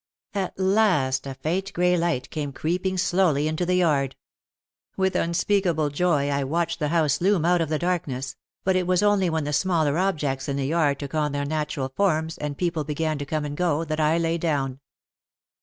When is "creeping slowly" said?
2.53-3.47